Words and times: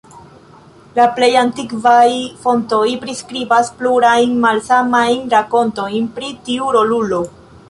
La 0.99 1.03
plej 1.17 1.29
antikvaj 1.41 2.07
fontoj 2.45 2.87
priskribas 3.03 3.71
plurajn 3.83 4.35
malsamajn 4.47 5.31
rakontojn 5.37 6.11
pri 6.19 6.33
tiu 6.51 6.75
rolulo. 6.79 7.23